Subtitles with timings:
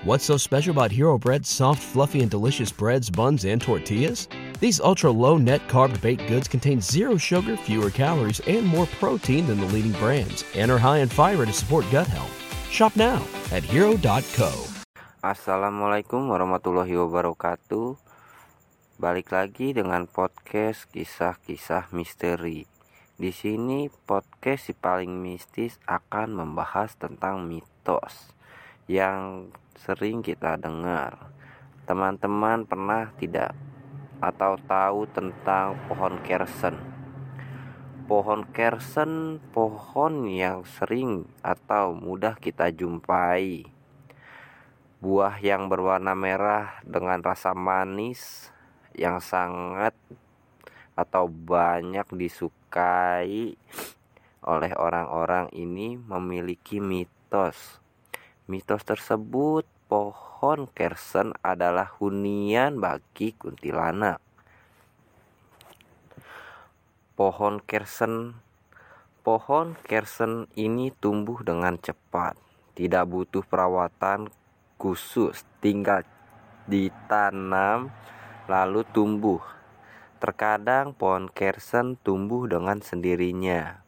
[0.00, 4.32] What's so special about Hero Bread's soft, fluffy, and delicious breads, buns, and tortillas?
[4.56, 9.44] These ultra low net carb baked goods contain zero sugar, fewer calories, and more protein
[9.44, 12.32] than the leading brands, and are high in fiber to support gut health.
[12.72, 13.20] Shop now
[13.52, 14.48] at hero.co.
[15.20, 18.00] Assalamualaikum warahmatullahi wabarakatuh.
[18.96, 22.64] Balik lagi dengan podcast kisah-kisah misteri.
[23.20, 28.32] Di sini podcast si paling mistis akan membahas tentang mitos
[28.90, 31.30] yang sering kita dengar.
[31.86, 33.54] Teman-teman pernah tidak
[34.18, 36.74] atau tahu tentang pohon kersen?
[38.10, 43.62] Pohon kersen pohon yang sering atau mudah kita jumpai.
[44.98, 48.50] Buah yang berwarna merah dengan rasa manis
[48.98, 49.94] yang sangat
[50.98, 53.54] atau banyak disukai
[54.42, 57.78] oleh orang-orang ini memiliki mitos.
[58.50, 64.18] Mitos tersebut pohon kersen adalah hunian bagi kuntilanak.
[67.14, 68.34] Pohon kersen
[69.22, 72.34] Pohon kersen ini tumbuh dengan cepat,
[72.74, 74.34] tidak butuh perawatan
[74.82, 76.02] khusus, tinggal
[76.66, 77.94] ditanam
[78.50, 79.38] lalu tumbuh.
[80.18, 83.86] Terkadang pohon kersen tumbuh dengan sendirinya.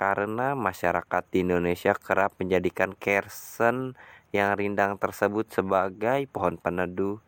[0.00, 3.94] Karena masyarakat di Indonesia kerap menjadikan kersen
[4.32, 7.20] yang rindang tersebut sebagai pohon peneduh.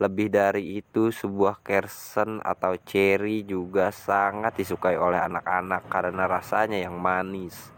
[0.00, 6.98] Lebih dari itu, sebuah kersen atau cherry juga sangat disukai oleh anak-anak karena rasanya yang
[6.98, 7.70] manis.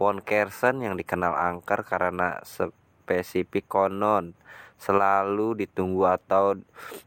[0.00, 4.32] Pohon kersen yang dikenal angker karena spesifik konon
[4.82, 6.58] selalu ditunggu atau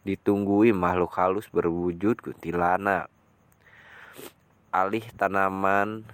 [0.07, 3.11] ditunggui makhluk halus berwujud kuntilanak.
[4.71, 6.07] Alih tanaman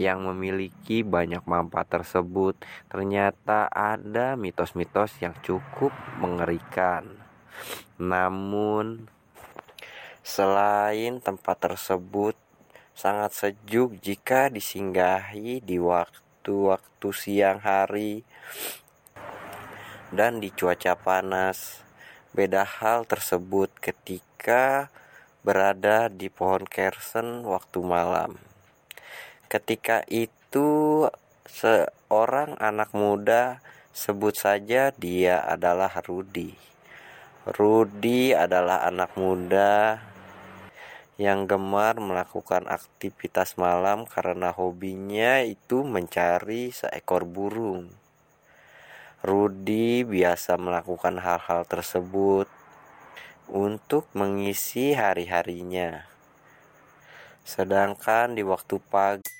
[0.00, 2.56] yang memiliki banyak manfaat tersebut
[2.88, 7.04] ternyata ada mitos-mitos yang cukup mengerikan.
[8.00, 9.12] Namun
[10.24, 12.32] selain tempat tersebut
[12.96, 18.24] sangat sejuk jika disinggahi di waktu-waktu siang hari
[20.10, 21.84] dan di cuaca panas.
[22.30, 24.86] Beda hal tersebut ketika
[25.42, 28.49] berada di pohon kersen waktu malam.
[29.50, 31.10] Ketika itu
[31.42, 33.58] seorang anak muda
[33.90, 36.54] sebut saja dia adalah Rudi.
[37.58, 39.98] Rudi adalah anak muda
[41.18, 47.90] yang gemar melakukan aktivitas malam karena hobinya itu mencari seekor burung.
[49.26, 52.46] Rudi biasa melakukan hal-hal tersebut
[53.50, 56.06] untuk mengisi hari-harinya.
[57.42, 59.39] Sedangkan di waktu pagi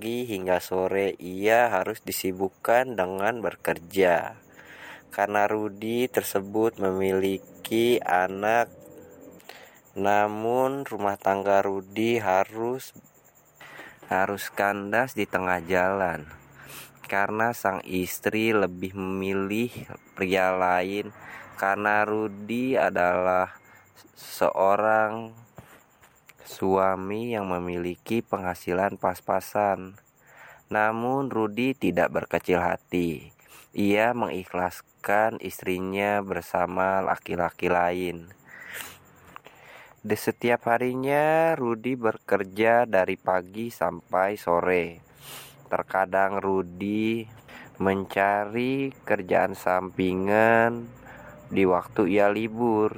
[0.00, 0.28] Ba-da-ba-ba-ba.
[0.32, 4.40] hingga sore ia harus disibukkan dengan bekerja.
[5.12, 8.72] Karena Rudi tersebut memiliki anak
[9.92, 12.94] namun rumah tangga Rudi harus
[14.08, 16.30] harus kandas di tengah jalan
[17.10, 19.70] karena sang istri lebih memilih
[20.14, 21.10] pria lain
[21.58, 23.50] karena Rudi adalah
[24.14, 25.34] seorang
[26.50, 29.94] suami yang memiliki penghasilan pas-pasan.
[30.66, 33.30] Namun Rudi tidak berkecil hati.
[33.70, 38.34] Ia mengikhlaskan istrinya bersama laki-laki lain.
[40.02, 44.98] Di setiap harinya Rudi bekerja dari pagi sampai sore.
[45.70, 47.22] Terkadang Rudi
[47.78, 50.88] mencari kerjaan sampingan
[51.46, 52.96] di waktu ia libur.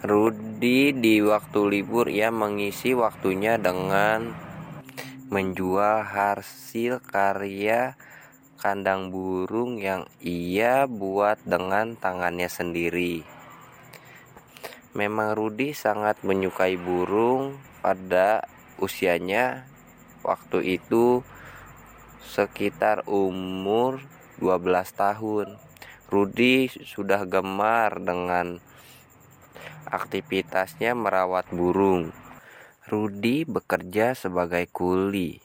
[0.00, 4.32] Rudi di waktu libur ia mengisi waktunya dengan
[5.28, 8.00] menjual hasil karya
[8.56, 13.28] kandang burung yang ia buat dengan tangannya sendiri.
[14.96, 18.48] Memang Rudi sangat menyukai burung pada
[18.80, 19.68] usianya
[20.24, 21.20] waktu itu
[22.24, 24.00] sekitar umur
[24.40, 24.64] 12
[24.96, 25.60] tahun.
[26.08, 28.64] Rudi sudah gemar dengan
[29.90, 32.14] aktivitasnya merawat burung.
[32.86, 35.42] Rudi bekerja sebagai kuli.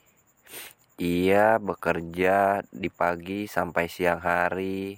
[0.96, 4.96] Ia bekerja di pagi sampai siang hari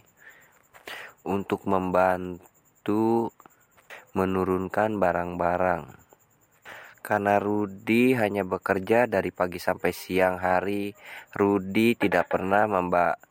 [1.26, 3.34] untuk membantu
[4.14, 5.84] menurunkan barang-barang.
[7.02, 10.92] Karena Rudi hanya bekerja dari pagi sampai siang hari,
[11.32, 12.68] Rudi tidak pernah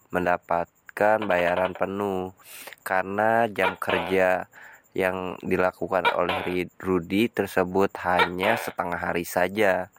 [0.10, 2.34] mendapatkan bayaran penuh
[2.82, 4.50] karena jam kerja
[4.98, 9.94] yang dilakukan oleh Rudi tersebut hanya setengah hari saja.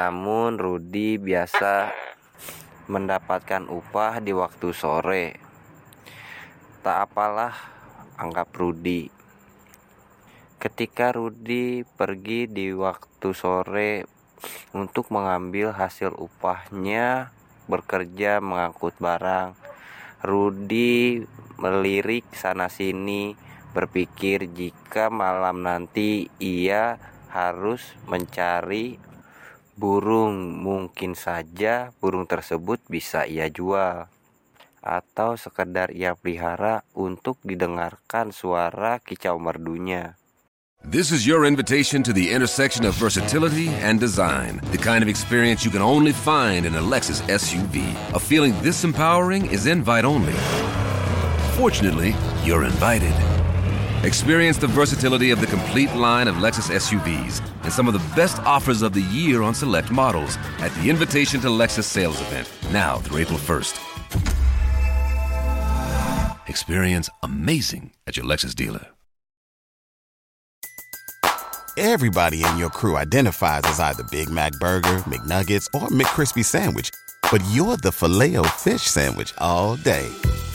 [0.00, 1.92] Namun Rudi biasa
[2.88, 5.36] mendapatkan upah di waktu sore.
[6.80, 7.52] Tak apalah,
[8.16, 9.12] anggap Rudi.
[10.56, 14.08] Ketika Rudi pergi di waktu sore
[14.72, 17.36] untuk mengambil hasil upahnya
[17.68, 19.52] bekerja mengangkut barang,
[20.24, 21.20] Rudi
[21.60, 27.00] melirik sana-sini berpikir jika malam nanti ia
[27.32, 29.00] harus mencari
[29.72, 34.06] burung mungkin saja burung tersebut bisa ia jual
[34.82, 40.20] atau sekedar ia pelihara untuk didengarkan suara kicau merdunya.
[40.82, 44.58] This is your invitation to the intersection of versatility and design.
[44.74, 47.86] The kind of experience you can only find in a Lexus SUV.
[48.14, 50.34] A feeling this empowering is invite only.
[51.54, 53.31] Fortunately, you're invited.
[54.02, 58.40] Experience the versatility of the complete line of Lexus SUVs and some of the best
[58.40, 62.96] offers of the year on select models at the Invitation to Lexus sales event, now
[62.96, 63.78] through April 1st.
[66.48, 68.88] Experience amazing at your Lexus dealer.
[71.78, 76.90] Everybody in your crew identifies as either Big Mac Burger, McNuggets, or McCrispy Sandwich,
[77.30, 80.10] but you're the Filet-O-Fish Sandwich all day